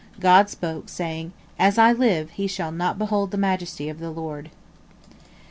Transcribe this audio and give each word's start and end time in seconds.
God 0.19 0.49
spoke, 0.49 0.89
saying, 0.89 1.31
"As 1.59 1.77
I 1.77 1.93
live, 1.93 2.31
he 2.31 2.47
shall 2.47 2.71
not 2.71 2.97
behold 2.97 3.29
the 3.29 3.37
majesty 3.37 3.87
of 3.87 3.99
the 3.99 4.09
Lord." 4.09 4.49